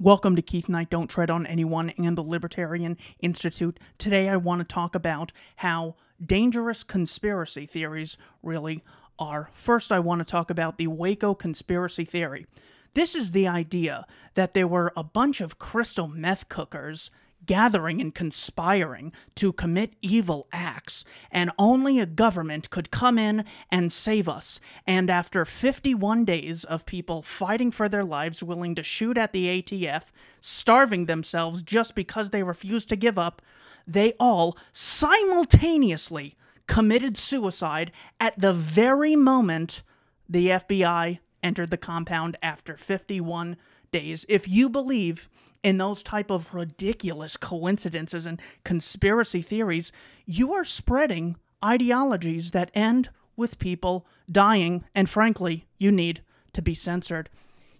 [0.00, 3.80] Welcome to Keith Knight Don't Tread on Anyone and the Libertarian Institute.
[3.98, 8.84] Today I want to talk about how dangerous conspiracy theories really
[9.18, 9.50] are.
[9.52, 12.46] First, I want to talk about the Waco conspiracy theory.
[12.92, 17.10] This is the idea that there were a bunch of crystal meth cookers
[17.46, 23.90] gathering and conspiring to commit evil acts, and only a government could come in and
[23.90, 24.60] save us.
[24.86, 29.62] And after 51 days of people fighting for their lives, willing to shoot at the
[29.62, 30.04] ATF,
[30.40, 33.40] starving themselves just because they refused to give up,
[33.86, 39.82] they all simultaneously committed suicide at the very moment
[40.28, 43.56] the FBI entered the compound after 51
[43.90, 44.26] days.
[44.28, 45.30] If you believe
[45.62, 49.92] in those type of ridiculous coincidences and conspiracy theories,
[50.26, 56.74] you are spreading ideologies that end with people dying, and frankly, you need to be
[56.74, 57.30] censored.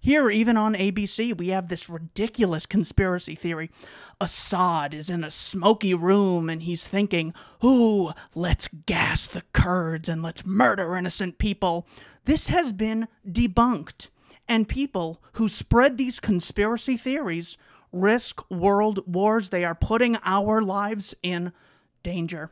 [0.01, 3.71] Here, even on ABC, we have this ridiculous conspiracy theory.
[4.21, 10.23] Assad is in a smoky room and he's thinking, Ooh, let's gas the Kurds and
[10.23, 11.87] let's murder innocent people.
[12.25, 14.09] This has been debunked.
[14.47, 17.59] And people who spread these conspiracy theories
[17.93, 19.51] risk world wars.
[19.51, 21.53] They are putting our lives in
[22.03, 22.51] danger.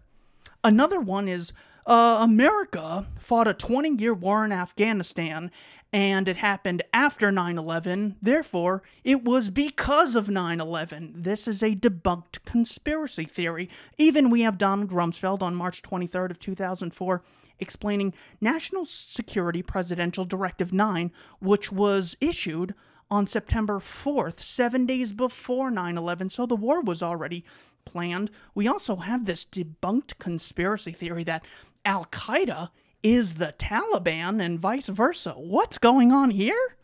[0.65, 1.53] Another one is
[1.87, 5.53] uh, America fought a 20 year war in Afghanistan
[5.93, 8.17] and it happened after 9 11.
[8.21, 11.13] Therefore, it was because of 9 11.
[11.17, 13.71] This is a debunked conspiracy theory.
[13.97, 17.23] Even we have Donald Rumsfeld on March 23rd of 2004
[17.59, 22.75] explaining National Security Presidential Directive 9, which was issued
[23.11, 27.45] on September 4th, seven days before 9 11, so the war was already
[27.85, 28.31] planned.
[28.55, 31.45] We also have this debunked conspiracy theory that
[31.85, 32.71] Al Qaeda
[33.03, 35.33] is the Taliban and vice versa.
[35.33, 36.77] What's going on here?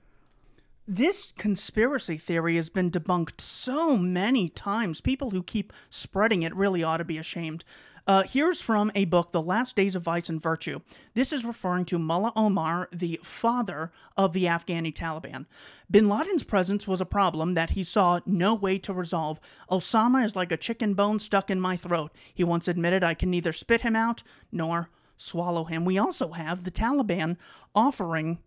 [0.87, 5.01] This conspiracy theory has been debunked so many times.
[5.01, 7.65] People who keep spreading it really ought to be ashamed.
[8.05, 10.81] Uh, here's from a book, The Last Days of Vice and Virtue.
[11.15, 15.47] This is referring to Mullah Omar, the father of the Afghani Taliban.
[15.89, 19.39] Bin Laden's presence was a problem that he saw no way to resolve.
[19.71, 22.11] Osama is like a chicken bone stuck in my throat.
[22.35, 25.85] He once admitted I can neither spit him out nor swallow him.
[25.85, 27.37] We also have the Taliban
[27.73, 28.41] offering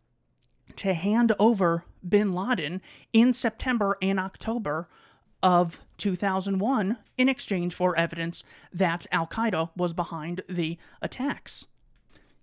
[0.76, 2.82] to hand over bin Laden
[3.14, 4.90] in September and October
[5.42, 11.66] of 2001 in exchange for evidence that Al Qaeda was behind the attacks.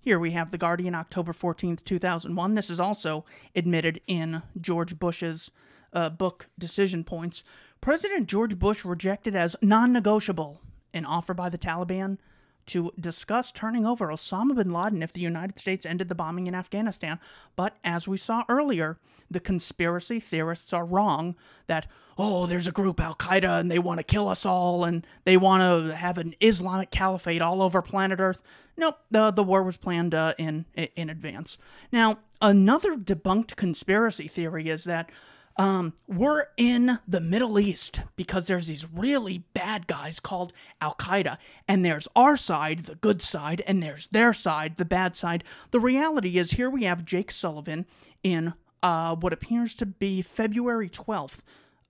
[0.01, 2.55] Here we have The Guardian, October 14th, 2001.
[2.55, 3.25] This is also
[3.55, 5.51] admitted in George Bush's
[5.93, 7.45] uh, book, Decision Points.
[7.81, 10.61] President George Bush rejected as non negotiable
[10.93, 12.19] an offer by the Taliban
[12.67, 16.55] to discuss turning over Osama bin Laden if the United States ended the bombing in
[16.55, 17.19] Afghanistan.
[17.56, 18.99] But as we saw earlier,
[19.31, 21.37] the conspiracy theorists are wrong
[21.67, 21.87] that,
[22.19, 25.37] oh, there's a group, Al Qaeda, and they want to kill us all, and they
[25.37, 28.43] want to have an Islamic caliphate all over planet Earth.
[28.77, 31.59] Nope, the, the war was planned uh, in, in advance.
[31.91, 35.11] Now, another debunked conspiracy theory is that
[35.57, 41.39] um, we're in the Middle East because there's these really bad guys called Al Qaeda,
[41.69, 45.45] and there's our side, the good side, and there's their side, the bad side.
[45.71, 47.87] The reality is, here we have Jake Sullivan
[48.23, 51.41] in uh, what appears to be February 12th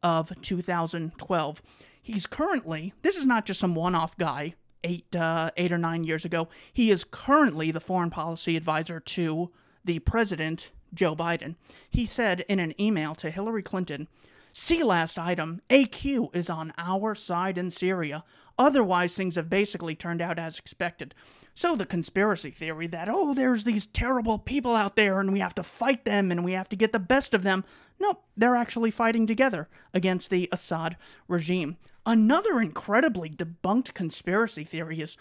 [0.03, 1.63] of 2012.
[2.01, 6.05] He's currently, this is not just some one off guy eight, uh, eight or nine
[6.05, 6.49] years ago.
[6.73, 9.51] He is currently the foreign policy advisor to
[9.85, 11.57] the president Joe Biden.
[11.89, 14.09] He said in an email to Hillary Clinton,
[14.53, 18.23] See last item, AQ is on our side in Syria.
[18.59, 21.15] Otherwise, things have basically turned out as expected.
[21.55, 25.55] So the conspiracy theory that, oh, there's these terrible people out there and we have
[25.55, 27.65] to fight them and we have to get the best of them.
[27.99, 30.97] No, they're actually fighting together against the Assad
[31.29, 31.79] regime.
[32.05, 35.17] Another incredibly debunked conspiracy theory is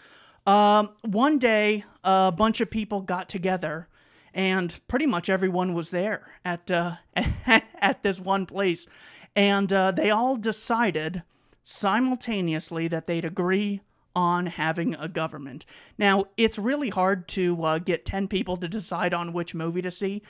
[0.45, 3.87] um, one day a bunch of people got together
[4.33, 8.87] and pretty much everyone was there at uh, at this one place,
[9.35, 11.23] and uh, they all decided
[11.63, 13.81] simultaneously that they'd agree
[14.15, 15.65] on having a government.
[15.97, 19.91] Now, it's really hard to uh, get 10 people to decide on which movie to
[19.91, 20.21] see,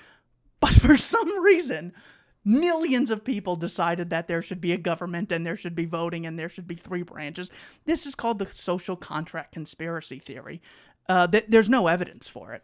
[0.59, 1.93] but for some reason,
[2.43, 6.25] millions of people decided that there should be a government and there should be voting
[6.25, 7.49] and there should be three branches.
[7.85, 10.61] This is called the social contract conspiracy theory.
[11.09, 12.63] Uh, th- there's no evidence for it.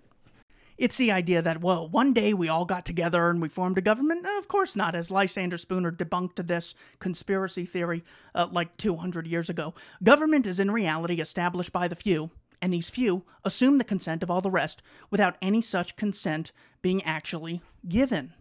[0.78, 3.82] It's the idea that, well, one day we all got together and we formed a
[3.82, 4.26] government.
[4.38, 8.04] Of course not, as Lysander Spooner debunked this conspiracy theory
[8.36, 9.74] uh, like 200 years ago.
[10.04, 12.30] Government is in reality established by the few,
[12.62, 16.52] and these few assume the consent of all the rest without any such consent
[16.82, 18.34] being actually given.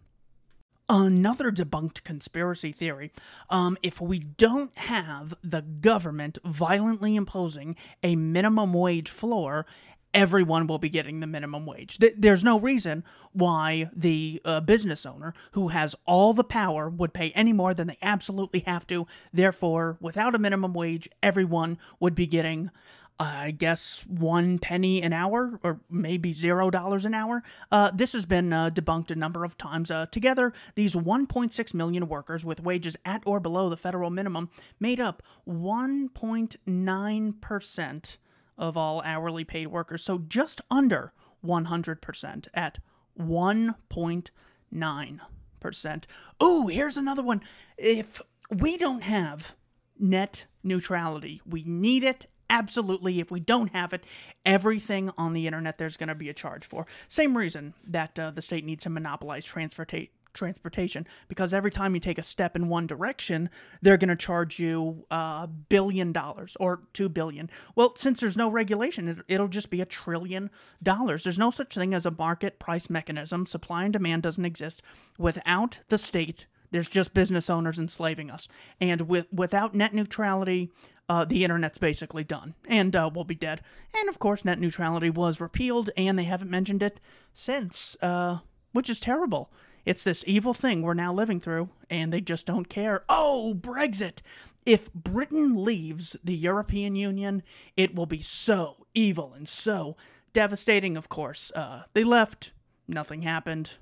[0.89, 3.11] another debunked conspiracy theory.
[3.49, 9.65] Um, if we don't have the government violently imposing a minimum wage floor,
[10.13, 11.99] everyone will be getting the minimum wage.
[12.17, 17.31] There's no reason why the uh, business owner who has all the power would pay
[17.31, 19.07] any more than they absolutely have to.
[19.33, 22.71] Therefore, without a minimum wage, everyone would be getting
[23.19, 27.41] I guess one penny an hour or maybe zero dollars an hour.
[27.71, 29.89] Uh, this has been uh, debunked a number of times.
[29.89, 34.99] Uh, together, these 1.6 million workers with wages at or below the federal minimum made
[34.99, 38.17] up 1.9%
[38.57, 40.03] of all hourly paid workers.
[40.03, 41.11] So just under
[41.45, 42.77] 100% at
[43.19, 46.05] 1.9%.
[46.39, 47.41] Oh, here's another one.
[47.77, 49.55] If we don't have
[49.99, 54.05] net neutrality, we need it absolutely if we don't have it
[54.45, 58.31] everything on the internet there's going to be a charge for same reason that uh,
[58.31, 60.07] the state needs to monopolize transporta-
[60.37, 63.49] transportation because every time you take a step in one direction
[63.81, 67.49] they're going to charge you a uh, billion dollars or two billion.
[67.75, 70.49] Well since there's no regulation it, it'll just be a trillion
[70.81, 71.23] dollars.
[71.23, 73.45] There's no such thing as a market price mechanism.
[73.45, 74.81] Supply and demand doesn't exist.
[75.17, 78.47] Without the state there's just business owners enslaving us.
[78.79, 80.71] And with without net neutrality
[81.09, 83.61] uh, the internet's basically done and uh, will be dead.
[83.95, 86.99] And of course, net neutrality was repealed, and they haven't mentioned it
[87.33, 88.39] since, uh,
[88.73, 89.51] which is terrible.
[89.87, 93.03] It's this evil thing we're now living through, and they just don't care.
[93.09, 94.21] Oh, Brexit!
[94.65, 97.41] If Britain leaves the European Union,
[97.77, 99.95] it will be so evil and so
[100.33, 101.51] devastating, of course.
[101.55, 102.51] Uh, they left,
[102.87, 103.77] nothing happened.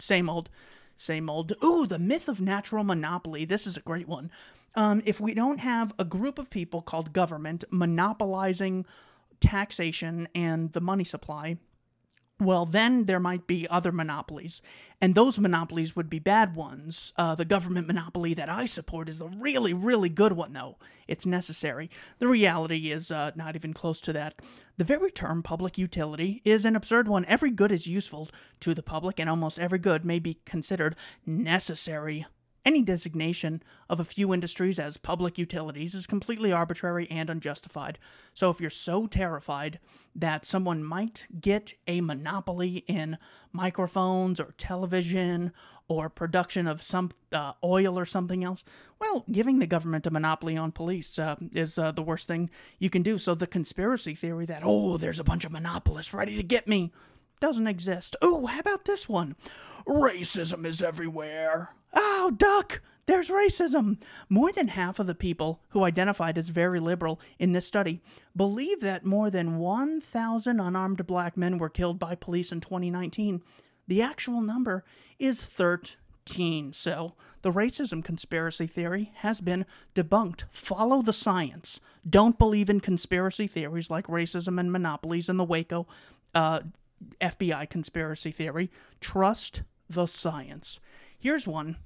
[0.00, 0.50] Same old,
[0.96, 1.52] same old.
[1.62, 3.44] Ooh, the myth of natural monopoly.
[3.44, 4.30] This is a great one
[4.74, 8.86] um, if we don't have a group of people called government monopolizing
[9.40, 11.58] taxation and the money supply,
[12.40, 14.60] well, then there might be other monopolies,
[15.00, 17.12] and those monopolies would be bad ones.
[17.16, 20.76] Uh, the government monopoly that I support is a really, really good one, though.
[21.06, 21.90] It's necessary.
[22.18, 24.40] The reality is uh, not even close to that.
[24.76, 27.24] The very term public utility is an absurd one.
[27.26, 28.28] Every good is useful
[28.60, 32.26] to the public, and almost every good may be considered necessary
[32.64, 37.98] any designation of a few industries as public utilities is completely arbitrary and unjustified.
[38.32, 39.78] So, if you're so terrified
[40.14, 43.18] that someone might get a monopoly in
[43.52, 45.52] microphones or television
[45.86, 48.64] or production of some uh, oil or something else,
[48.98, 52.88] well, giving the government a monopoly on police uh, is uh, the worst thing you
[52.88, 53.18] can do.
[53.18, 56.92] So, the conspiracy theory that, oh, there's a bunch of monopolists ready to get me
[57.40, 58.16] doesn't exist.
[58.22, 59.36] Oh, how about this one?
[59.86, 61.70] Racism is everywhere.
[61.94, 62.80] Oh, Duck!
[63.06, 64.00] There's racism.
[64.28, 68.00] More than half of the people who identified as very liberal in this study
[68.34, 73.42] believe that more than 1,000 unarmed black men were killed by police in 2019.
[73.86, 74.84] The actual number
[75.18, 76.72] is 13.
[76.72, 80.44] So, the racism conspiracy theory has been debunked.
[80.50, 81.78] Follow the science.
[82.08, 85.86] Don't believe in conspiracy theories like racism and monopolies and the Waco
[86.34, 86.60] uh,
[87.20, 88.70] FBI conspiracy theory.
[89.00, 90.80] Trust the science.
[91.24, 91.78] Here's one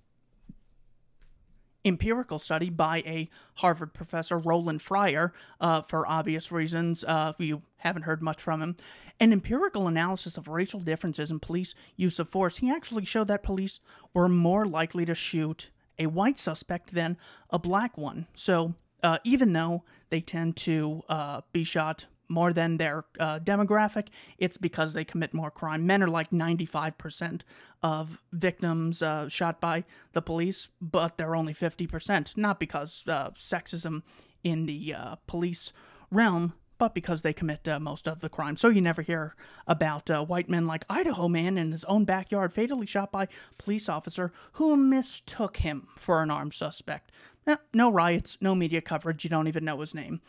[1.84, 7.04] empirical study by a Harvard professor, Roland Fryer, uh, for obvious reasons.
[7.04, 8.74] Uh, you haven't heard much from him.
[9.20, 12.56] An empirical analysis of racial differences in police use of force.
[12.56, 13.78] He actually showed that police
[14.12, 15.70] were more likely to shoot
[16.00, 17.16] a white suspect than
[17.48, 18.26] a black one.
[18.34, 24.08] So uh, even though they tend to uh, be shot more than their uh, demographic,
[24.38, 25.86] it's because they commit more crime.
[25.86, 27.42] Men are like 95%
[27.82, 32.36] of victims uh, shot by the police, but they're only 50%.
[32.36, 34.02] Not because uh, sexism
[34.44, 35.72] in the uh, police
[36.10, 38.56] realm, but because they commit uh, most of the crime.
[38.56, 39.34] So you never hear
[39.66, 43.88] about uh, white men like Idaho man in his own backyard fatally shot by police
[43.88, 47.10] officer who mistook him for an armed suspect.
[47.46, 50.20] Eh, no riots, no media coverage, you don't even know his name.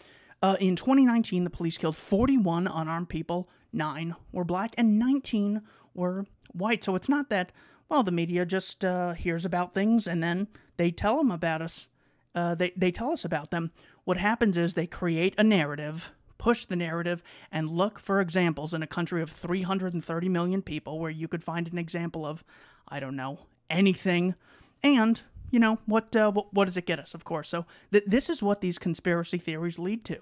[0.41, 5.61] Uh, in 2019, the police killed 41 unarmed people, nine were black, and 19
[5.93, 6.83] were white.
[6.83, 7.51] So it's not that,
[7.89, 11.87] well, the media just uh, hears about things and then they tell them about us.
[12.33, 13.71] Uh, they, they tell us about them.
[14.05, 18.81] What happens is they create a narrative, push the narrative, and look for examples in
[18.81, 22.45] a country of 330 million people where you could find an example of,
[22.87, 24.35] I don't know, anything.
[24.81, 28.03] And you know what, uh, what, what does it get us of course so th-
[28.05, 30.19] this is what these conspiracy theories lead to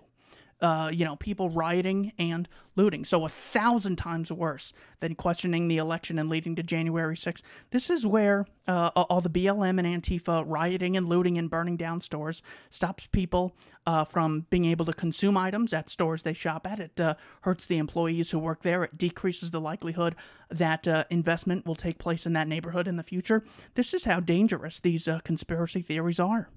[0.61, 3.05] uh, you know, people rioting and looting.
[3.05, 7.41] So a thousand times worse than questioning the election and leading to January 6th.
[7.71, 12.01] This is where uh, all the BLM and Antifa rioting and looting and burning down
[12.01, 16.79] stores stops people uh, from being able to consume items at stores they shop at.
[16.79, 18.83] It uh, hurts the employees who work there.
[18.83, 20.15] It decreases the likelihood
[20.49, 23.43] that uh, investment will take place in that neighborhood in the future.
[23.75, 26.49] This is how dangerous these uh, conspiracy theories are.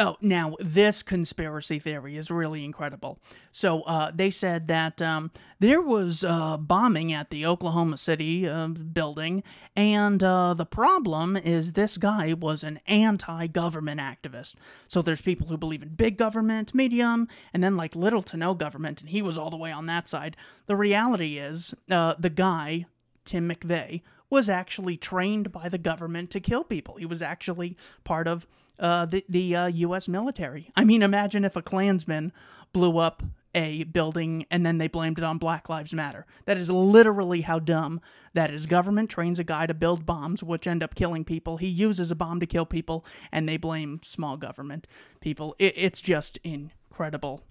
[0.00, 3.18] Oh, now this conspiracy theory is really incredible.
[3.50, 8.68] So uh, they said that um, there was uh, bombing at the Oklahoma City uh,
[8.68, 9.42] building,
[9.74, 14.54] and uh, the problem is this guy was an anti-government activist.
[14.86, 18.54] So there's people who believe in big government, medium, and then like little to no
[18.54, 20.36] government, and he was all the way on that side.
[20.66, 22.86] The reality is, uh, the guy
[23.24, 26.96] Tim McVeigh was actually trained by the government to kill people.
[26.96, 28.46] He was actually part of
[28.78, 30.08] uh, the the uh, U.S.
[30.08, 30.70] military.
[30.76, 32.32] I mean, imagine if a Klansman
[32.72, 33.22] blew up
[33.54, 36.26] a building and then they blamed it on Black Lives Matter.
[36.44, 38.00] That is literally how dumb
[38.34, 38.66] that is.
[38.66, 41.56] Government trains a guy to build bombs, which end up killing people.
[41.56, 44.86] He uses a bomb to kill people, and they blame small government
[45.20, 45.56] people.
[45.58, 47.42] It, it's just incredible.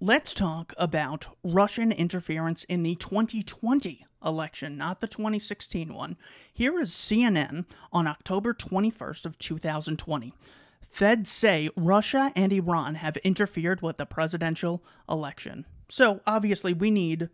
[0.00, 6.16] Let's talk about Russian interference in the 2020 election, not the 2016 one.
[6.52, 10.32] Here is CNN on October 21st of 2020.
[10.80, 15.66] Feds say Russia and Iran have interfered with the presidential election.
[15.88, 17.30] So obviously we need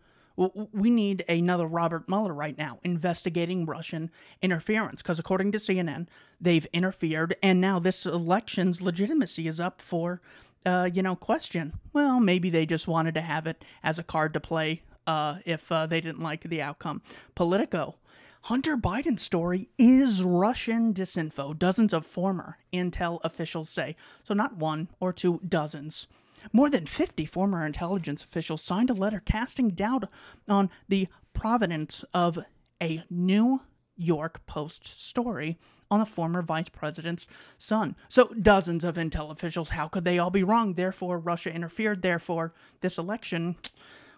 [0.73, 6.07] we need another Robert Mueller right now investigating Russian interference because according to CNN,
[6.41, 10.23] they've interfered and now this election's legitimacy is up for
[10.67, 11.73] uh, you know, question.
[11.93, 15.73] Well, maybe they just wanted to have it as a card to play uh, if
[15.73, 17.03] uh, they didn't like the outcome.
[17.35, 17.97] Politico.
[18.45, 23.97] Hunter Biden's story is Russian disinfo, dozens of former intel officials say.
[24.23, 26.07] So, not one or two, dozens.
[26.53, 30.05] More than 50 former intelligence officials signed a letter casting doubt
[30.49, 32.39] on the provenance of
[32.81, 33.63] a New
[33.97, 35.59] York Post story
[35.91, 37.27] on the former vice president's
[37.59, 37.97] son.
[38.09, 40.75] So, dozens of intel officials, how could they all be wrong?
[40.75, 42.01] Therefore, Russia interfered.
[42.01, 43.57] Therefore, this election,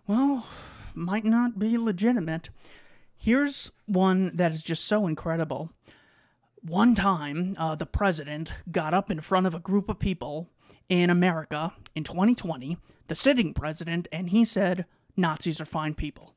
[0.07, 0.47] well,
[0.95, 2.51] might not be legitimate.
[3.17, 5.71] Here's one that is just so incredible.
[6.61, 10.49] One time, uh, the president got up in front of a group of people
[10.89, 16.35] in America in 2020, the sitting president, and he said, Nazis are fine people.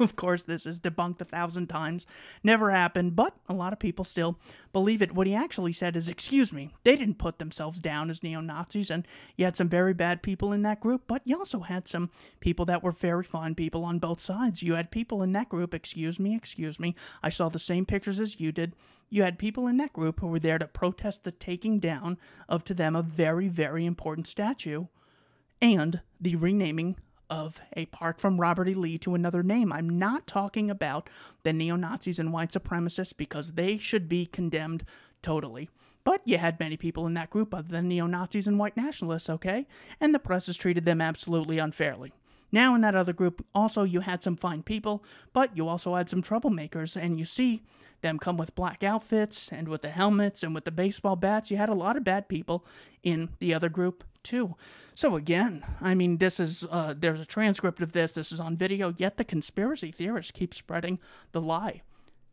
[0.10, 2.06] Of course, this is debunked a thousand times.
[2.42, 4.38] Never happened, but a lot of people still
[4.72, 5.12] believe it.
[5.12, 8.90] What he actually said is, Excuse me, they didn't put themselves down as neo Nazis,
[8.90, 12.10] and you had some very bad people in that group, but you also had some
[12.40, 14.62] people that were very fine people on both sides.
[14.62, 16.94] You had people in that group, excuse me, excuse me.
[17.22, 18.74] I saw the same pictures as you did.
[19.10, 22.16] You had people in that group who were there to protest the taking down
[22.48, 24.86] of, to them, a very, very important statue
[25.60, 26.96] and the renaming
[27.30, 28.74] of a park from Robert E.
[28.74, 29.72] Lee to another name.
[29.72, 31.08] I'm not talking about
[31.44, 34.84] the neo Nazis and white supremacists because they should be condemned
[35.22, 35.70] totally.
[36.02, 39.30] But you had many people in that group other than neo Nazis and white nationalists,
[39.30, 39.66] okay?
[40.00, 42.12] And the press has treated them absolutely unfairly.
[42.52, 46.10] Now, in that other group, also you had some fine people, but you also had
[46.10, 47.62] some troublemakers, and you see
[48.00, 51.50] them come with black outfits and with the helmets and with the baseball bats.
[51.50, 52.64] You had a lot of bad people
[53.02, 54.56] in the other group, too.
[54.94, 58.12] So again, I mean, this is uh, there's a transcript of this.
[58.12, 58.94] This is on video.
[58.96, 60.98] Yet the conspiracy theorists keep spreading
[61.32, 61.82] the lie.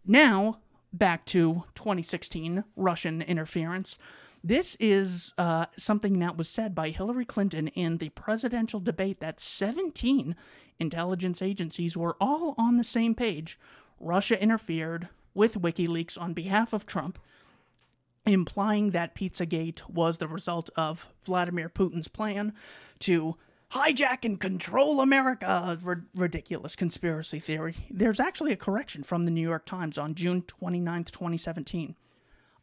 [0.06, 0.60] Now
[0.94, 3.98] back to 2016 Russian interference.
[4.44, 9.40] This is uh, something that was said by Hillary Clinton in the presidential debate that
[9.40, 10.36] 17
[10.80, 13.60] intelligence agencies were all on the same page.
[14.00, 17.20] Russia interfered with WikiLeaks on behalf of Trump
[18.28, 22.54] implying that Pizzagate was the result of Vladimir Putin's plan
[23.00, 23.36] to
[23.72, 25.80] hijack and control America.
[25.86, 27.76] R- ridiculous conspiracy theory.
[27.90, 31.96] There's actually a correction from the New York Times on June 29, 2017.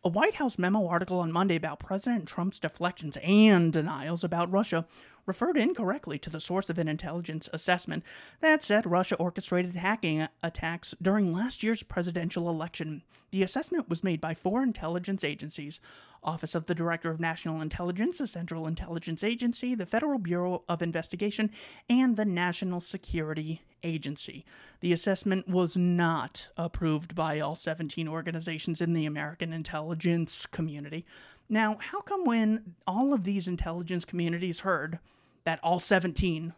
[0.07, 4.87] A White House memo article on Monday about President Trump's deflections and denials about Russia
[5.27, 8.05] referred incorrectly to the source of an intelligence assessment
[8.41, 13.03] that said Russia orchestrated hacking attacks during last year's presidential election.
[13.31, 15.81] The assessment was made by four intelligence agencies
[16.25, 20.81] Office of the Director of National Intelligence, the Central Intelligence Agency, the Federal Bureau of
[20.81, 21.51] Investigation,
[21.89, 24.45] and the National Security Agency.
[24.81, 31.05] The assessment was not approved by all 17 organizations in the American intelligence community.
[31.49, 34.99] Now, how come when all of these intelligence communities heard
[35.45, 36.55] that all 17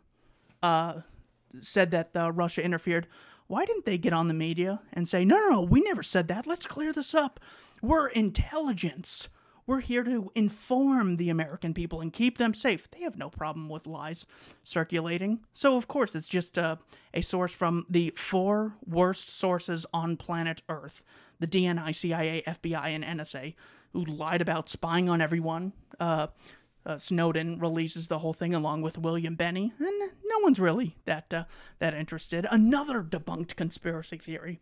[0.62, 0.94] uh,
[1.60, 3.06] said that uh, Russia interfered,
[3.46, 6.28] why didn't they get on the media and say, no, no, no, we never said
[6.28, 6.46] that.
[6.46, 7.38] Let's clear this up.
[7.80, 9.28] We're intelligence.
[9.66, 12.88] We're here to inform the American people and keep them safe.
[12.90, 14.26] They have no problem with lies
[14.62, 15.40] circulating.
[15.54, 16.76] So, of course, it's just uh,
[17.12, 21.02] a source from the four worst sources on planet Earth
[21.38, 23.54] the DNI, CIA, FBI, and NSA,
[23.92, 25.72] who lied about spying on everyone.
[26.00, 26.28] Uh,
[26.86, 31.34] uh, Snowden releases the whole thing along with William Binney, and no one's really that
[31.34, 31.44] uh,
[31.80, 32.46] that interested.
[32.50, 34.60] Another debunked conspiracy theory: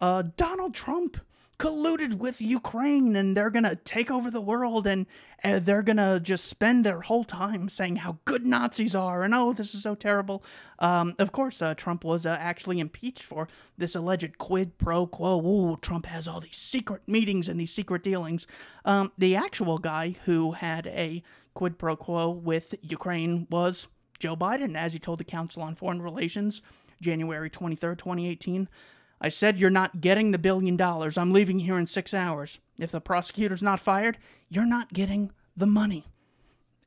[0.00, 1.18] uh, Donald Trump
[1.58, 5.06] colluded with Ukraine and they're going to take over the world and
[5.42, 9.34] uh, they're going to just spend their whole time saying how good Nazis are and
[9.34, 10.44] oh, this is so terrible.
[10.78, 15.40] Um, of course, uh, Trump was uh, actually impeached for this alleged quid pro quo.
[15.44, 18.46] Ooh, Trump has all these secret meetings and these secret dealings.
[18.84, 21.22] Um, the actual guy who had a
[21.54, 23.88] quid pro quo with Ukraine was
[24.20, 26.62] Joe Biden, as he told the Council on Foreign Relations
[27.00, 28.68] January 23rd, 2018.
[29.20, 31.18] I said you're not getting the billion dollars.
[31.18, 32.60] I'm leaving here in six hours.
[32.78, 36.06] If the prosecutor's not fired, you're not getting the money.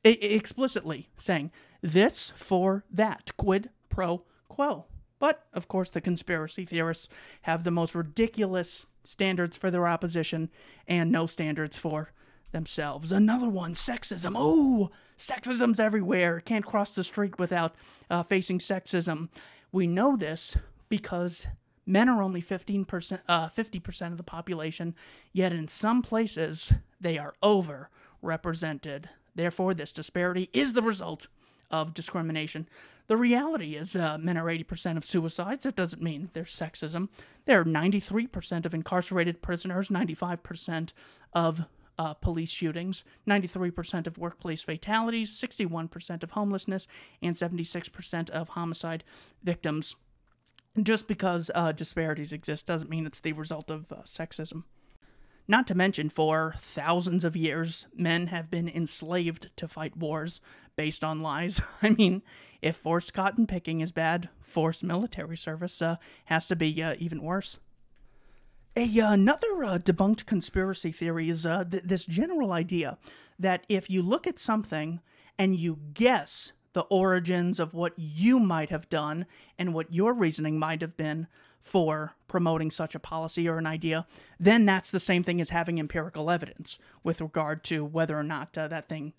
[0.04, 1.50] I- explicitly saying
[1.82, 4.86] this for that, quid pro quo.
[5.18, 7.08] But, of course, the conspiracy theorists
[7.42, 10.50] have the most ridiculous standards for their opposition
[10.88, 12.12] and no standards for
[12.50, 13.12] themselves.
[13.12, 14.32] Another one, sexism.
[14.36, 16.40] Oh, sexism's everywhere.
[16.40, 17.74] Can't cross the street without
[18.10, 19.28] uh, facing sexism.
[19.70, 20.56] We know this
[20.88, 21.46] because
[21.84, 24.94] Men are only 15%, uh, 50% of the population,
[25.32, 29.06] yet in some places they are overrepresented.
[29.34, 31.28] Therefore, this disparity is the result
[31.70, 32.68] of discrimination.
[33.08, 35.64] The reality is, uh, men are 80% of suicides.
[35.64, 37.08] That doesn't mean there's sexism.
[37.46, 40.92] There are 93% of incarcerated prisoners, 95%
[41.32, 41.64] of
[41.98, 46.86] uh, police shootings, 93% of workplace fatalities, 61% of homelessness,
[47.20, 49.04] and 76% of homicide
[49.42, 49.96] victims
[50.80, 54.64] just because uh, disparities exist doesn't mean it's the result of uh, sexism.
[55.48, 60.40] Not to mention, for thousands of years, men have been enslaved to fight wars
[60.76, 61.60] based on lies.
[61.82, 62.22] I mean,
[62.62, 67.22] if forced cotton picking is bad, forced military service uh, has to be uh, even
[67.22, 67.58] worse.
[68.76, 72.96] A, uh, another uh, debunked conspiracy theory is th- this general idea
[73.38, 75.00] that if you look at something
[75.38, 79.26] and you guess the origins of what you might have done
[79.58, 81.26] and what your reasoning might have been
[81.60, 84.06] for promoting such a policy or an idea,
[84.40, 88.56] then that's the same thing as having empirical evidence with regard to whether or not
[88.58, 89.12] uh, that thing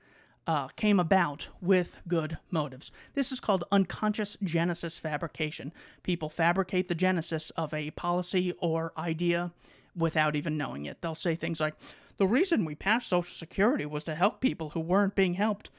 [0.46, 2.92] uh, came about with good motives.
[3.14, 5.72] This is called unconscious genesis fabrication.
[6.04, 9.52] People fabricate the genesis of a policy or idea
[9.96, 11.02] without even knowing it.
[11.02, 11.76] They'll say things like,
[12.18, 15.70] the reason we passed Social Security was to help people who weren't being helped.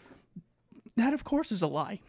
[0.96, 2.00] That, of course, is a lie.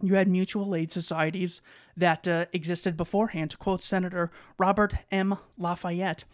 [0.00, 1.60] You had mutual aid societies
[1.96, 3.50] that uh, existed beforehand.
[3.50, 5.36] To quote Senator Robert M.
[5.56, 6.24] La Follette,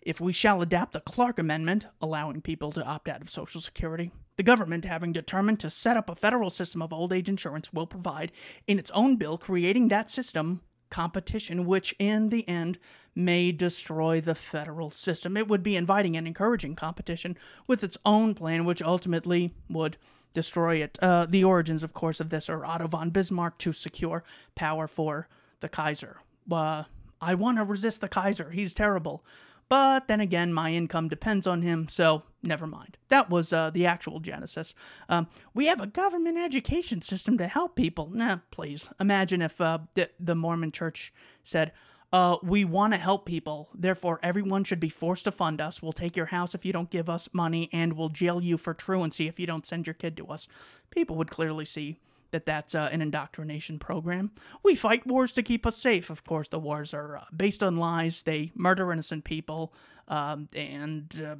[0.00, 4.10] if we shall adapt the Clark Amendment, allowing people to opt out of Social Security,
[4.36, 7.86] the government, having determined to set up a federal system of old age insurance, will
[7.86, 8.32] provide,
[8.66, 12.78] in its own bill creating that system, competition, which in the end
[13.14, 15.36] may destroy the federal system.
[15.36, 19.98] It would be inviting and encouraging competition with its own plan, which ultimately would
[20.32, 20.98] destroy it.
[21.00, 25.28] Uh, the origins, of course, of this are Otto von Bismarck to secure power for
[25.60, 26.18] the Kaiser.
[26.50, 26.84] Uh,
[27.20, 28.50] I want to resist the Kaiser.
[28.50, 29.24] He's terrible.
[29.68, 32.98] But then again, my income depends on him, so never mind.
[33.08, 34.74] That was uh, the actual genesis.
[35.08, 38.10] Um, we have a government education system to help people.
[38.12, 38.90] Nah, please.
[39.00, 41.72] Imagine if uh, the, the Mormon church said,
[42.12, 43.70] uh, we want to help people.
[43.74, 45.82] Therefore, everyone should be forced to fund us.
[45.82, 48.74] We'll take your house if you don't give us money, and we'll jail you for
[48.74, 50.46] truancy if you don't send your kid to us.
[50.90, 51.98] People would clearly see
[52.32, 54.30] that that's uh, an indoctrination program.
[54.62, 56.10] We fight wars to keep us safe.
[56.10, 58.22] Of course, the wars are uh, based on lies.
[58.22, 59.72] They murder innocent people
[60.08, 61.36] um, and uh,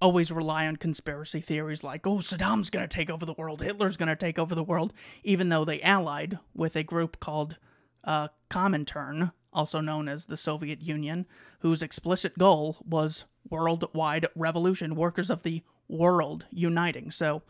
[0.00, 3.96] always rely on conspiracy theories like, oh, Saddam's going to take over the world, Hitler's
[3.96, 7.56] going to take over the world, even though they allied with a group called
[8.04, 11.26] uh, Comintern, also known as the Soviet Union,
[11.60, 17.10] whose explicit goal was worldwide revolution, workers of the world uniting.
[17.10, 17.42] So,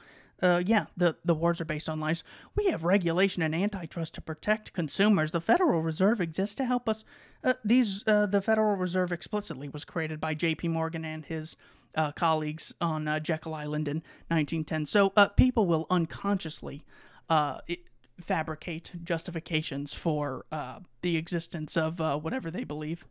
[0.43, 2.25] uh, yeah, the, the wars are based on lies.
[2.55, 5.31] We have regulation and antitrust to protect consumers.
[5.31, 7.05] The Federal Reserve exists to help us.
[7.43, 10.69] Uh, these uh, the Federal Reserve explicitly was created by J.P.
[10.69, 11.57] Morgan and his
[11.95, 14.87] uh, colleagues on uh, Jekyll Island in 1910.
[14.87, 16.85] So uh, people will unconsciously
[17.31, 17.81] it,
[18.21, 23.05] fabricate justifications for uh, the existence of uh, whatever they believe.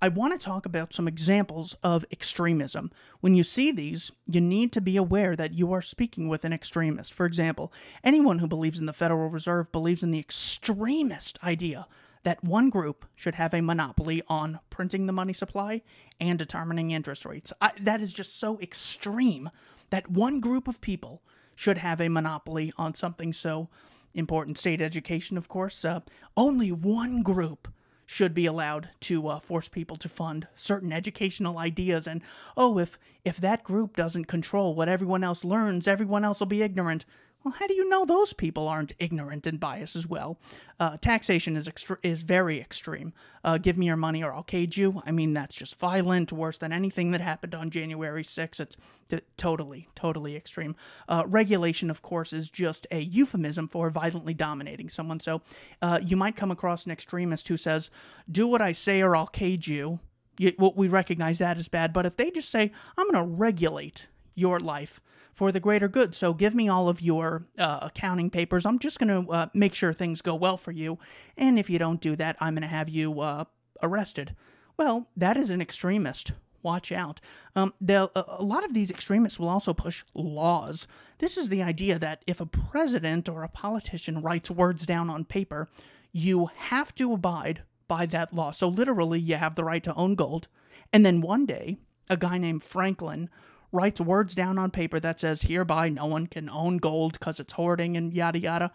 [0.00, 2.92] I want to talk about some examples of extremism.
[3.20, 6.52] When you see these, you need to be aware that you are speaking with an
[6.52, 7.12] extremist.
[7.12, 7.72] For example,
[8.04, 11.88] anyone who believes in the Federal Reserve believes in the extremist idea
[12.22, 15.82] that one group should have a monopoly on printing the money supply
[16.20, 17.52] and determining interest rates.
[17.60, 19.50] I, that is just so extreme
[19.90, 21.22] that one group of people
[21.56, 23.68] should have a monopoly on something so
[24.14, 24.58] important.
[24.58, 25.84] State education, of course.
[25.84, 26.00] Uh,
[26.36, 27.68] only one group
[28.06, 32.22] should be allowed to uh, force people to fund certain educational ideas and
[32.56, 36.62] oh if if that group doesn't control what everyone else learns everyone else will be
[36.62, 37.04] ignorant
[37.44, 40.40] well, how do you know those people aren't ignorant and biased as well?
[40.80, 43.12] Uh, taxation is extre- is very extreme.
[43.44, 45.02] Uh, give me your money or I'll cage you.
[45.06, 48.60] I mean, that's just violent, worse than anything that happened on January 6th.
[48.60, 48.76] It's
[49.08, 50.74] t- totally, totally extreme.
[51.08, 55.20] Uh, regulation, of course, is just a euphemism for violently dominating someone.
[55.20, 55.40] So
[55.80, 57.88] uh, you might come across an extremist who says,
[58.30, 60.00] "Do what I say or I'll cage you."
[60.38, 64.08] you we recognize that as bad, but if they just say, "I'm going to regulate
[64.34, 65.00] your life,"
[65.38, 66.16] for the greater good.
[66.16, 68.66] So give me all of your uh, accounting papers.
[68.66, 70.98] I'm just going to uh, make sure things go well for you.
[71.36, 73.44] And if you don't do that, I'm going to have you uh,
[73.80, 74.34] arrested.
[74.76, 76.32] Well, that is an extremist.
[76.64, 77.20] Watch out.
[77.54, 80.88] Um, a lot of these extremists will also push laws.
[81.18, 85.24] This is the idea that if a president or a politician writes words down on
[85.24, 85.68] paper,
[86.10, 88.50] you have to abide by that law.
[88.50, 90.48] So literally, you have the right to own gold.
[90.92, 91.76] And then one day,
[92.10, 93.30] a guy named Franklin
[93.72, 97.52] writes words down on paper that says, hereby no one can own gold because it's
[97.52, 98.72] hoarding and yada yada.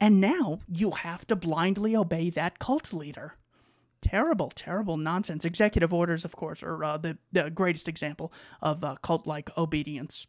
[0.00, 3.34] And now you have to blindly obey that cult leader.
[4.00, 5.44] Terrible, terrible nonsense.
[5.44, 10.28] Executive orders, of course, are uh, the, the greatest example of uh, cult like obedience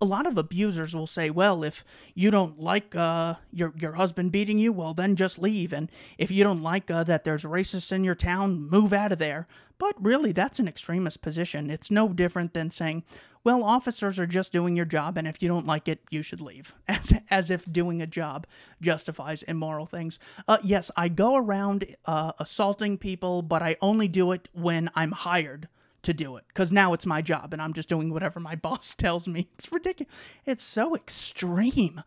[0.00, 1.84] a lot of abusers will say, well, if
[2.14, 5.72] you don't like uh, your your husband beating you, well, then just leave.
[5.72, 9.18] And if you don't like uh, that there's racists in your town, move out of
[9.18, 9.46] there.
[9.78, 11.70] But really, that's an extremist position.
[11.70, 13.02] It's no different than saying,
[13.42, 16.42] well, officers are just doing your job, and if you don't like it, you should
[16.42, 16.74] leave.
[16.88, 18.46] As, as if doing a job
[18.82, 20.18] justifies immoral things.
[20.46, 25.12] Uh, yes, I go around uh, assaulting people, but I only do it when I'm
[25.12, 25.68] hired
[26.02, 28.94] to do it because now it's my job and I'm just doing whatever my boss
[28.94, 29.48] tells me.
[29.54, 30.12] It's ridiculous.
[30.46, 32.02] It's so extreme.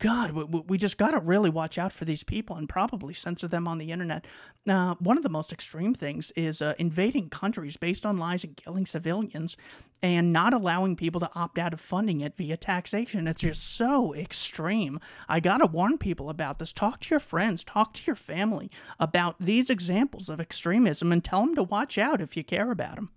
[0.00, 3.48] God, we, we just got to really watch out for these people and probably censor
[3.48, 4.26] them on the internet.
[4.68, 8.56] Uh, one of the most extreme things is uh, invading countries based on lies and
[8.56, 9.56] killing civilians
[10.00, 13.26] and not allowing people to opt out of funding it via taxation.
[13.26, 15.00] It's just so extreme.
[15.28, 16.72] I got to warn people about this.
[16.72, 18.70] Talk to your friends, talk to your family
[19.00, 22.94] about these examples of extremism and tell them to watch out if you care about
[22.94, 23.10] them.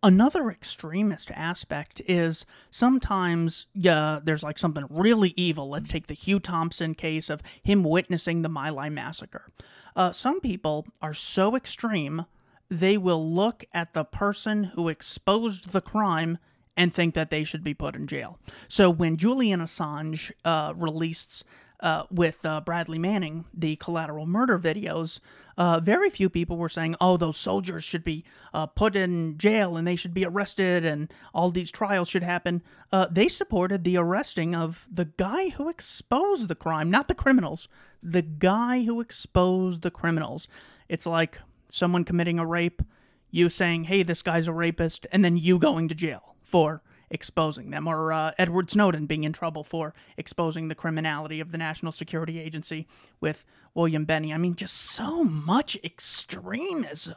[0.00, 5.68] Another extremist aspect is sometimes yeah, there's like something really evil.
[5.68, 9.50] Let's take the Hugh Thompson case of him witnessing the My Lai massacre.
[9.96, 12.26] Uh, some people are so extreme,
[12.70, 16.38] they will look at the person who exposed the crime
[16.76, 18.38] and think that they should be put in jail.
[18.68, 21.44] So when Julian Assange uh, released
[21.80, 25.20] uh, with uh, Bradley Manning, the collateral murder videos,
[25.56, 29.76] uh, very few people were saying, oh, those soldiers should be uh, put in jail
[29.76, 32.62] and they should be arrested and all these trials should happen.
[32.92, 37.68] Uh, they supported the arresting of the guy who exposed the crime, not the criminals,
[38.02, 40.46] the guy who exposed the criminals.
[40.88, 42.82] It's like someone committing a rape,
[43.30, 47.70] you saying, hey, this guy's a rapist, and then you going to jail for exposing
[47.70, 51.92] them, or uh, Edward Snowden being in trouble for exposing the criminality of the National
[51.92, 52.86] Security Agency
[53.20, 53.44] with
[53.74, 54.32] William Binney.
[54.32, 57.14] I mean, just so much extremism.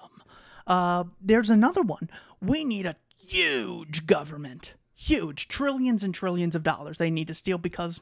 [0.67, 2.10] Uh, there's another one.
[2.41, 4.75] We need a huge government.
[4.93, 5.47] Huge.
[5.47, 8.01] Trillions and trillions of dollars they need to steal because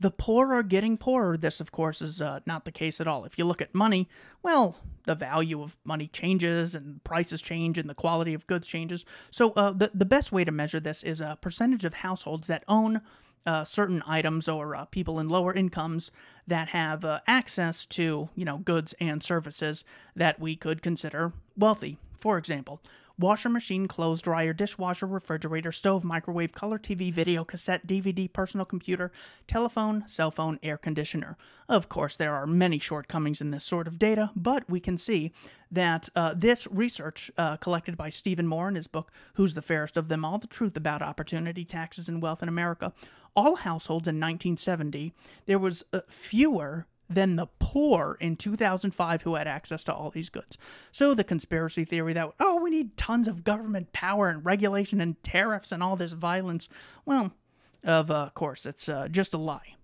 [0.00, 1.36] the poor are getting poorer.
[1.36, 3.24] This, of course, is uh, not the case at all.
[3.24, 4.08] If you look at money,
[4.42, 9.04] well, the value of money changes and prices change and the quality of goods changes.
[9.30, 12.64] So, uh, the, the best way to measure this is a percentage of households that
[12.68, 13.00] own
[13.46, 16.10] uh, certain items or uh, people in lower incomes
[16.46, 19.84] that have uh, access to, you know, goods and services
[20.16, 21.96] that we could consider wealthy.
[22.18, 22.80] For example,
[23.18, 29.10] washer machine, clothes dryer, dishwasher, refrigerator, stove, microwave, color TV, video, cassette, DVD, personal computer,
[29.46, 31.36] telephone, cell phone, air conditioner.
[31.68, 35.32] Of course, there are many shortcomings in this sort of data, but we can see
[35.70, 39.96] that uh, this research uh, collected by Stephen Moore in his book, Who's the Fairest
[39.96, 40.38] of Them All?
[40.38, 42.92] The Truth About Opportunity, Taxes, and Wealth in America,
[43.34, 45.12] all households in 1970,
[45.44, 50.28] there was uh, fewer than the poor in 2005 who had access to all these
[50.28, 50.58] goods.
[50.90, 55.22] So the conspiracy theory that, oh, we need tons of government power and regulation and
[55.22, 56.68] tariffs and all this violence,
[57.04, 57.32] well,
[57.84, 59.74] of uh, course, it's uh, just a lie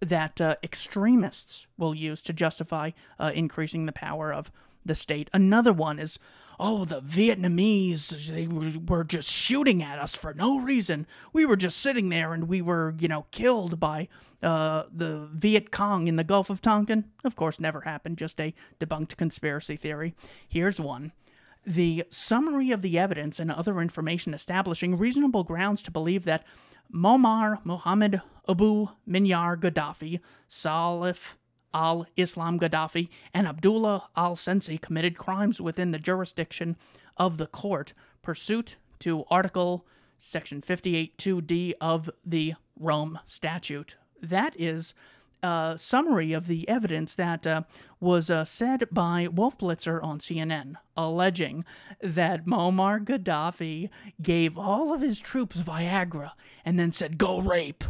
[0.00, 2.90] that uh, extremists will use to justify
[3.20, 4.50] uh, increasing the power of
[4.84, 5.30] the state.
[5.32, 6.18] Another one is,
[6.64, 11.08] oh, the Vietnamese, they were just shooting at us for no reason.
[11.32, 14.06] We were just sitting there and we were, you know, killed by
[14.44, 17.06] uh, the Viet Cong in the Gulf of Tonkin.
[17.24, 20.14] Of course, never happened, just a debunked conspiracy theory.
[20.48, 21.10] Here's one.
[21.66, 26.46] The summary of the evidence and other information establishing reasonable grounds to believe that
[26.94, 31.34] Muammar Mohammed Abu Minyar Gaddafi, Saif
[31.74, 36.76] al Islam Gaddafi and Abdullah al Senussi committed crimes within the jurisdiction
[37.16, 39.86] of the court, pursuant to Article
[40.18, 43.96] Section 58.2d of the Rome Statute.
[44.20, 44.94] That is
[45.42, 47.62] a summary of the evidence that uh,
[48.00, 51.64] was uh, said by Wolf Blitzer on CNN, alleging
[52.00, 56.32] that Muammar Gaddafi gave all of his troops Viagra
[56.64, 57.84] and then said, Go rape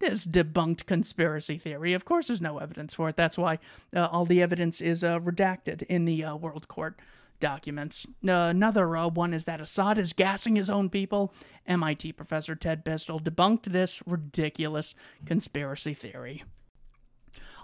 [0.00, 1.92] this debunked conspiracy theory.
[1.92, 3.16] Of course, there's no evidence for it.
[3.16, 3.58] That's why
[3.94, 6.98] uh, all the evidence is uh, redacted in the uh, World Court
[7.38, 8.06] documents.
[8.26, 11.32] Uh, another uh, one is that Assad is gassing his own people.
[11.66, 16.44] MIT professor Ted Postol debunked this ridiculous conspiracy theory.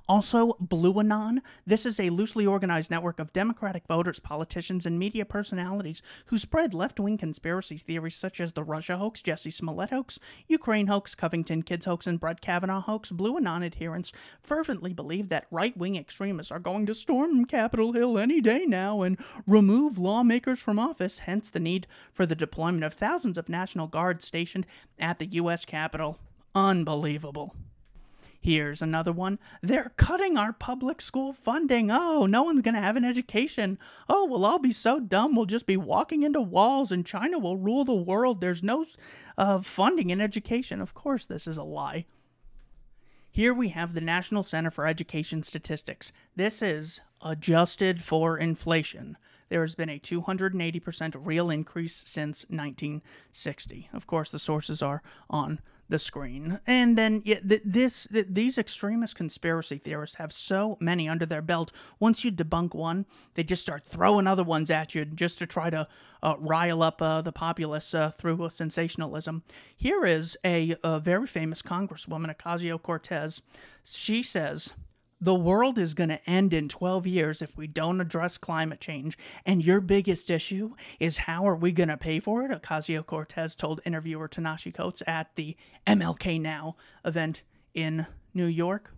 [0.08, 1.42] Also, Blue Anon.
[1.66, 6.72] This is a loosely organized network of Democratic voters, politicians, and media personalities who spread
[6.72, 11.62] left wing conspiracy theories such as the Russia hoax, Jussie Smollett hoax, Ukraine hoax, Covington
[11.62, 13.10] Kids hoax, and Brett Kavanaugh hoax.
[13.10, 18.16] Blue Anon adherents fervently believe that right wing extremists are going to storm Capitol Hill
[18.16, 22.94] any day now and remove lawmakers from office, hence the need for the deployment of
[22.94, 24.66] thousands of National Guards stationed
[25.00, 25.64] at the U.S.
[25.64, 26.20] Capitol.
[26.54, 27.56] Unbelievable.
[28.40, 29.38] Here's another one.
[29.62, 31.90] They're cutting our public school funding.
[31.90, 33.78] Oh, no one's going to have an education.
[34.08, 35.34] Oh, we'll all be so dumb.
[35.34, 38.40] We'll just be walking into walls and China will rule the world.
[38.40, 38.84] There's no
[39.36, 40.80] uh, funding in education.
[40.80, 42.06] Of course, this is a lie.
[43.30, 46.10] Here we have the National Center for Education Statistics.
[46.36, 49.18] This is adjusted for inflation.
[49.48, 53.90] There has been a 280% real increase since 1960.
[53.92, 56.58] Of course, the sources are on the screen.
[56.66, 61.42] And then yeah, th- this th- these extremist conspiracy theorists have so many under their
[61.42, 61.72] belt.
[62.00, 65.70] Once you debunk one, they just start throwing other ones at you just to try
[65.70, 65.86] to
[66.22, 69.42] uh, rile up uh, the populace uh, through sensationalism.
[69.76, 73.42] Here is a, a very famous Congresswoman, Ocasio Cortez.
[73.84, 74.74] She says
[75.20, 79.16] the world is going to end in 12 years if we don't address climate change.
[79.44, 82.50] And your biggest issue is how are we going to pay for it?
[82.50, 87.42] Ocasio Cortez told interviewer Ta-Nehisi Coates at the MLK Now event
[87.74, 88.92] in New York.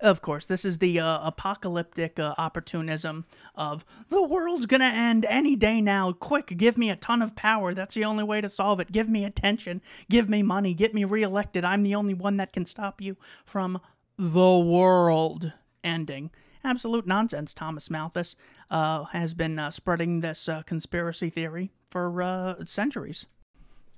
[0.00, 3.24] Of course, this is the uh, apocalyptic uh, opportunism
[3.56, 6.12] of the world's gonna end any day now.
[6.12, 7.74] Quick, give me a ton of power.
[7.74, 8.92] That's the only way to solve it.
[8.92, 9.82] Give me attention.
[10.08, 10.72] Give me money.
[10.72, 11.64] Get me reelected.
[11.64, 13.80] I'm the only one that can stop you from
[14.18, 15.52] the world
[15.84, 16.30] ending.
[16.64, 17.54] Absolute nonsense.
[17.54, 18.34] Thomas Malthus
[18.70, 23.26] uh, has been uh, spreading this uh, conspiracy theory for uh, centuries.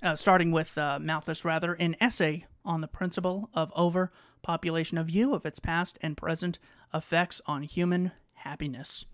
[0.03, 5.33] Uh, starting with uh, Malthus, rather, an essay on the principle of overpopulation, a view
[5.33, 6.59] of its past and present
[6.93, 9.05] effects on human happiness.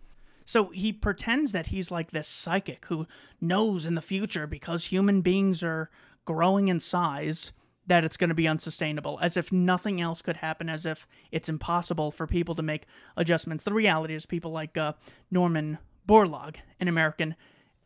[0.45, 3.05] So he pretends that he's like this psychic who
[3.41, 5.89] knows in the future because human beings are
[6.23, 7.51] growing in size
[7.87, 11.49] that it's going to be unsustainable, as if nothing else could happen, as if it's
[11.49, 13.63] impossible for people to make adjustments.
[13.63, 14.93] The reality is, people like uh,
[15.31, 17.35] Norman Borlaug, an American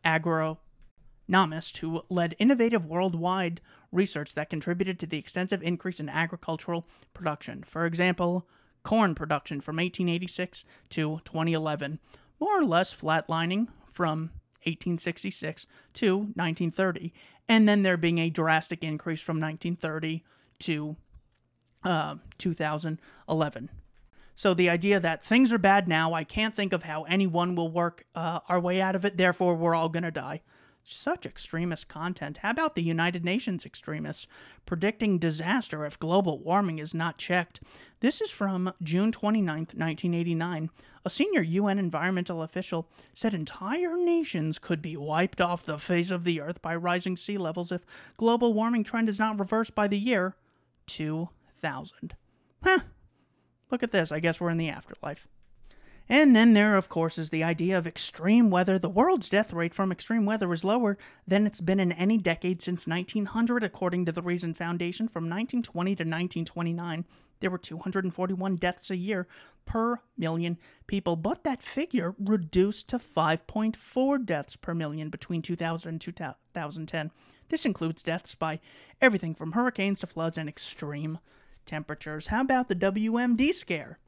[0.04, 3.60] agronomist who led innovative worldwide
[3.92, 7.62] research that contributed to the extensive increase in agricultural production.
[7.62, 8.48] For example,
[8.82, 12.00] corn production from 1886 to 2011,
[12.40, 14.30] more or less flatlining from
[14.64, 17.12] 1866 to 1930,
[17.48, 20.24] and then there being a drastic increase from 1930
[20.60, 20.96] to
[21.84, 23.70] uh, 2011.
[24.34, 27.70] So the idea that things are bad now, I can't think of how anyone will
[27.70, 30.40] work uh, our way out of it, therefore we're all going to die.
[30.84, 32.38] Such extremist content.
[32.38, 34.26] How about the United Nations extremists
[34.66, 37.60] predicting disaster if global warming is not checked?
[38.00, 40.70] This is from June 29, 1989.
[41.04, 46.24] A senior UN environmental official said entire nations could be wiped off the face of
[46.24, 49.98] the earth by rising sea levels if global warming trend is not reversed by the
[49.98, 50.34] year
[50.88, 52.16] 2000.
[52.62, 52.80] Huh.
[53.70, 54.10] Look at this.
[54.10, 55.28] I guess we're in the afterlife.
[56.08, 58.78] And then there, of course, is the idea of extreme weather.
[58.78, 62.60] The world's death rate from extreme weather is lower than it's been in any decade
[62.60, 65.08] since 1900, according to the Reason Foundation.
[65.08, 67.04] From 1920 to 1929,
[67.40, 69.26] there were 241 deaths a year
[69.64, 76.00] per million people, but that figure reduced to 5.4 deaths per million between 2000 and
[76.00, 77.10] 2010.
[77.48, 78.60] This includes deaths by
[79.00, 81.18] everything from hurricanes to floods and extreme
[81.64, 82.28] temperatures.
[82.28, 83.98] How about the WMD scare?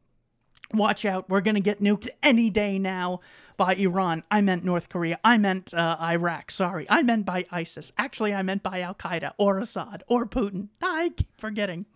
[0.72, 3.20] Watch out, we're going to get nuked any day now
[3.56, 4.24] by Iran.
[4.30, 5.18] I meant North Korea.
[5.22, 6.50] I meant uh, Iraq.
[6.50, 6.86] Sorry.
[6.88, 7.92] I meant by ISIS.
[7.98, 10.68] Actually, I meant by Al Qaeda or Assad or Putin.
[10.82, 11.86] I keep forgetting.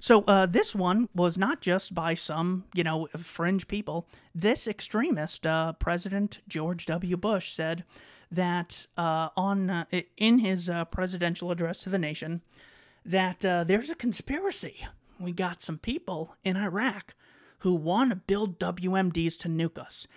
[0.00, 4.08] So, uh, this one was not just by some, you know, fringe people.
[4.34, 7.16] This extremist, uh, President George W.
[7.16, 7.84] Bush, said
[8.28, 9.84] that uh, on uh,
[10.16, 12.42] in his uh, presidential address to the nation
[13.04, 14.86] that there's a conspiracy.
[15.20, 17.14] We got some people in Iraq
[17.62, 20.08] who want to build WMDs to nuke us.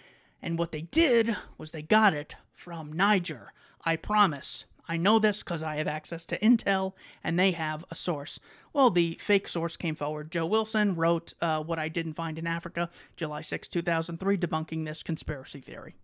[0.41, 3.53] And what they did was they got it from Niger.
[3.83, 4.65] I promise.
[4.87, 8.39] I know this because I have access to intel and they have a source.
[8.73, 10.31] Well, the fake source came forward.
[10.31, 15.03] Joe Wilson wrote uh, What I Didn't Find in Africa, July 6, 2003, debunking this
[15.03, 15.95] conspiracy theory.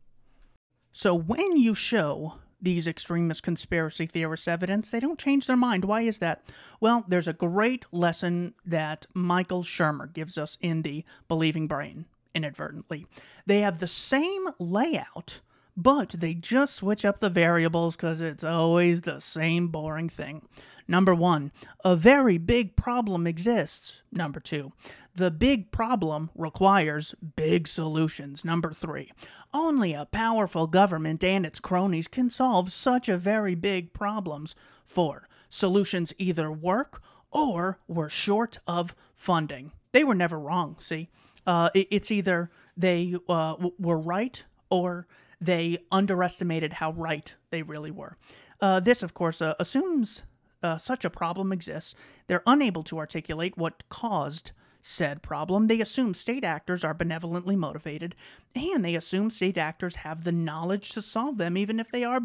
[0.93, 5.85] So when you show these extremist conspiracy theorists evidence, they don't change their mind.
[5.85, 6.43] Why is that?
[6.79, 13.07] Well, there's a great lesson that Michael Shermer gives us in the Believing Brain, inadvertently.
[13.45, 15.41] They have the same layout,
[15.75, 20.47] but they just switch up the variables because it's always the same boring thing.
[20.87, 21.51] Number one,
[21.85, 24.01] a very big problem exists.
[24.11, 24.73] Number two,
[25.15, 28.43] the big problem requires big solutions.
[28.43, 29.11] Number three,
[29.53, 34.55] only a powerful government and its cronies can solve such a very big problems.
[34.85, 39.71] Four, solutions either work or we're short of funding.
[39.93, 41.09] They were never wrong, see?
[41.45, 45.07] Uh, it's either they uh, were right or
[45.41, 48.15] they underestimated how right they really were.
[48.61, 50.21] Uh, this, of course, uh, assumes
[50.61, 51.95] uh, such a problem exists.
[52.27, 54.51] They're unable to articulate what caused
[54.83, 55.67] said problem.
[55.67, 58.15] They assume state actors are benevolently motivated,
[58.55, 62.21] and they assume state actors have the knowledge to solve them, even if they are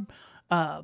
[0.51, 0.83] uh,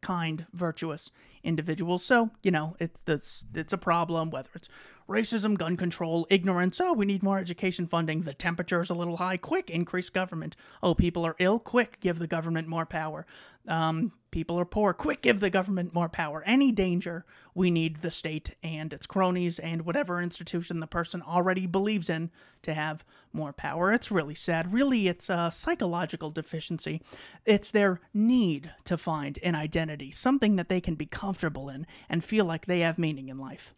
[0.00, 1.10] kind, virtuous
[1.42, 2.04] individuals.
[2.04, 4.68] So, you know, it's, it's, it's a problem, whether it's
[5.10, 6.80] racism, gun control, ignorance.
[6.80, 8.22] Oh, we need more education funding.
[8.22, 9.36] The temperature is a little high.
[9.36, 10.56] Quick, increase government.
[10.82, 11.58] Oh, people are ill.
[11.58, 13.26] Quick, give the government more power.
[13.68, 14.94] Um, people are poor.
[14.94, 16.42] Quick, give the government more power.
[16.46, 21.66] Any danger, we need the state and its cronies and whatever institution the person already
[21.66, 22.30] believes in
[22.62, 23.92] to have more power.
[23.92, 24.72] It's really sad.
[24.72, 27.02] Really, it's a psychological deficiency.
[27.44, 32.24] It's their need to find an identity, something that they can be comfortable in and
[32.24, 33.74] feel like they have meaning in life.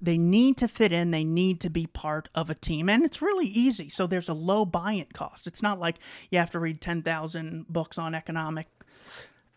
[0.00, 2.88] They need to fit in, they need to be part of a team.
[2.88, 3.88] And it's really easy.
[3.88, 5.46] So there's a low buy in cost.
[5.46, 5.96] It's not like
[6.30, 8.68] you have to read 10,000 books on economic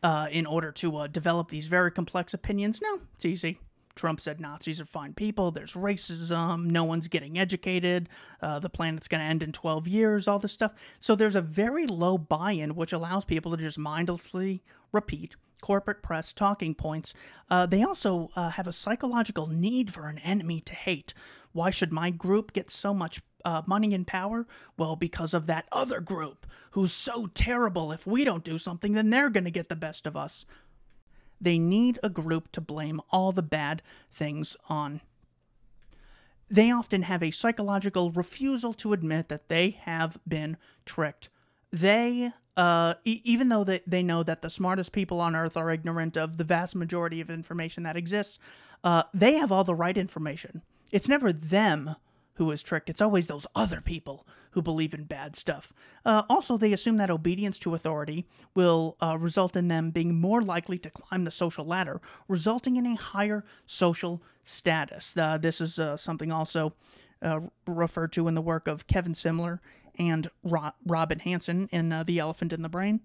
[0.01, 2.79] uh, in order to uh, develop these very complex opinions.
[2.81, 3.59] No, it's easy.
[3.95, 5.51] Trump said Nazis are fine people.
[5.51, 6.71] There's racism.
[6.71, 8.07] No one's getting educated.
[8.41, 10.71] Uh, the planet's going to end in 12 years, all this stuff.
[10.99, 16.01] So there's a very low buy in, which allows people to just mindlessly repeat corporate
[16.01, 17.13] press talking points.
[17.49, 21.13] Uh, they also uh, have a psychological need for an enemy to hate.
[21.51, 24.45] Why should my group get so much uh, money and power?
[24.77, 27.91] Well, because of that other group who's so terrible.
[27.91, 30.45] If we don't do something, then they're going to get the best of us.
[31.41, 35.01] They need a group to blame all the bad things on.
[36.49, 41.29] They often have a psychological refusal to admit that they have been tricked.
[41.71, 45.71] They uh, e- even though they, they know that the smartest people on earth are
[45.71, 48.37] ignorant of the vast majority of information that exists,
[48.83, 50.61] uh, they have all the right information.
[50.91, 51.95] It's never them
[52.33, 55.71] who is tricked, it's always those other people who believe in bad stuff.
[56.05, 60.41] Uh, also, they assume that obedience to authority will uh, result in them being more
[60.41, 65.15] likely to climb the social ladder, resulting in a higher social status.
[65.15, 66.73] Uh, this is uh, something also
[67.21, 69.59] uh, referred to in the work of Kevin Simler
[69.99, 73.01] and Ro- Robin Hanson in uh, The Elephant in the Brain.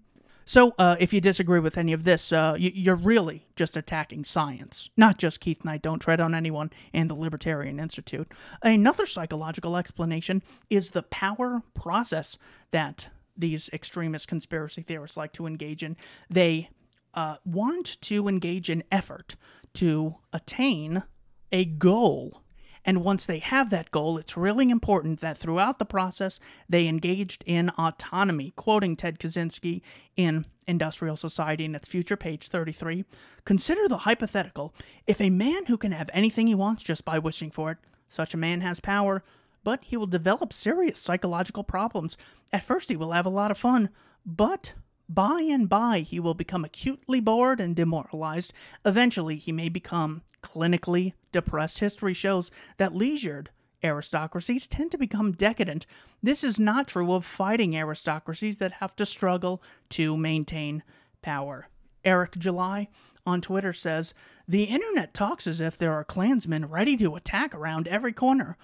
[0.47, 4.91] So, uh, if you disagree with any of this, uh, you're really just attacking science,
[4.95, 8.31] not just Keith Knight, Don't Tread on Anyone, and the Libertarian Institute.
[8.61, 12.37] Another psychological explanation is the power process
[12.69, 15.97] that these extremist conspiracy theorists like to engage in.
[16.29, 16.69] They
[17.15, 19.35] uh, want to engage in effort
[19.73, 21.03] to attain
[21.51, 22.43] a goal
[22.85, 27.43] and once they have that goal, it's really important that throughout the process they engaged
[27.47, 28.53] in autonomy.
[28.55, 29.81] Quoting Ted Kaczynski
[30.15, 33.03] in Industrial Society in its future, page 33
[33.43, 34.73] Consider the hypothetical.
[35.07, 38.35] If a man who can have anything he wants just by wishing for it, such
[38.35, 39.23] a man has power,
[39.63, 42.17] but he will develop serious psychological problems.
[42.53, 43.89] At first, he will have a lot of fun,
[44.23, 44.73] but
[45.09, 48.53] by and by, he will become acutely bored and demoralized.
[48.83, 51.79] Eventually, he may become clinically depressed.
[51.79, 53.49] History shows that leisured
[53.83, 55.85] aristocracies tend to become decadent.
[56.23, 60.81] This is not true of fighting aristocracies that have to struggle to maintain
[61.21, 61.67] power.
[62.05, 62.87] Eric July
[63.25, 64.13] on Twitter says
[64.47, 68.57] The internet talks as if there are Klansmen ready to attack around every corner.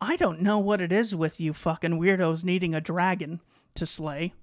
[0.00, 3.40] I don't know what it is with you fucking weirdos needing a dragon
[3.74, 4.34] to slay.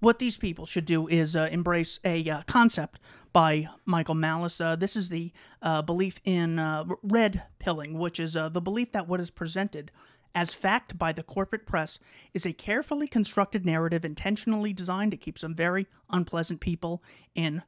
[0.00, 3.00] What these people should do is uh, embrace a uh, concept
[3.32, 4.60] by Michael Malice.
[4.60, 8.92] Uh, this is the uh, belief in uh, red pilling, which is uh, the belief
[8.92, 9.90] that what is presented
[10.34, 11.98] as fact by the corporate press
[12.32, 17.02] is a carefully constructed narrative intentionally designed to keep some very unpleasant people
[17.34, 17.62] in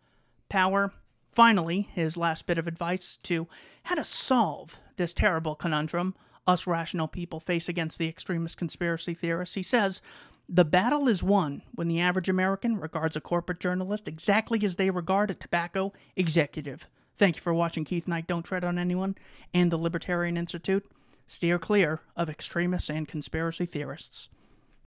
[0.49, 0.93] power.
[1.33, 3.49] Finally, his last bit of advice to
[3.85, 6.15] how to solve this terrible conundrum
[6.47, 9.55] us rational people face against the extremist conspiracy theorists.
[9.55, 10.01] He says,
[10.53, 14.91] the battle is won when the average American regards a corporate journalist exactly as they
[14.91, 16.89] regard a tobacco executive.
[17.17, 19.15] Thank you for watching Keith Knight Don't Tread on Anyone
[19.55, 20.91] and the Libertarian Institute.
[21.29, 24.29] Steer clear of extremists and conspiracy theorists.